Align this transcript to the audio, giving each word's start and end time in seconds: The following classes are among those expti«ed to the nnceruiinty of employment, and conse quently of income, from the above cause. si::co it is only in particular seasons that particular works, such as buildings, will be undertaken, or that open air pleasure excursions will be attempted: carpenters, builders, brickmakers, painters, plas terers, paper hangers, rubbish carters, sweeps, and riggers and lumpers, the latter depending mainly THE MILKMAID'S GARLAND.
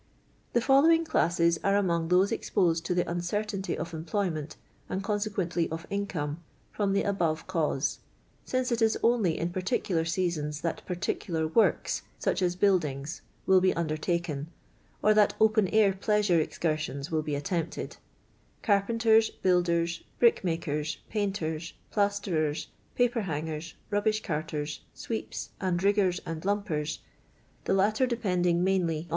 The 0.53 0.61
following 0.61 1.05
classes 1.05 1.59
are 1.63 1.75
among 1.77 2.07
those 2.07 2.31
expti«ed 2.31 2.83
to 2.85 2.95
the 2.95 3.05
nnceruiinty 3.05 3.75
of 3.75 3.93
employment, 3.93 4.55
and 4.89 5.03
conse 5.03 5.29
quently 5.29 5.71
of 5.71 5.85
income, 5.91 6.41
from 6.71 6.93
the 6.93 7.03
above 7.03 7.45
cause. 7.45 7.99
si::co 8.43 8.73
it 8.73 8.81
is 8.81 8.97
only 9.03 9.37
in 9.37 9.51
particular 9.51 10.03
seasons 10.03 10.61
that 10.61 10.83
particular 10.87 11.47
works, 11.47 12.01
such 12.17 12.41
as 12.41 12.55
buildings, 12.55 13.21
will 13.45 13.61
be 13.61 13.75
undertaken, 13.75 14.47
or 15.03 15.13
that 15.13 15.35
open 15.39 15.67
air 15.67 15.93
pleasure 15.93 16.39
excursions 16.41 17.11
will 17.11 17.21
be 17.21 17.35
attempted: 17.35 17.97
carpenters, 18.63 19.29
builders, 19.29 20.01
brickmakers, 20.19 20.97
painters, 21.11 21.73
plas 21.91 22.19
terers, 22.19 22.69
paper 22.95 23.21
hangers, 23.21 23.75
rubbish 23.91 24.23
carters, 24.23 24.81
sweeps, 24.95 25.49
and 25.61 25.83
riggers 25.83 26.19
and 26.25 26.43
lumpers, 26.43 27.01
the 27.65 27.73
latter 27.75 28.07
depending 28.07 28.63
mainly 28.63 28.73
THE 28.73 28.79
MILKMAID'S 28.79 29.03
GARLAND. 29.03 29.09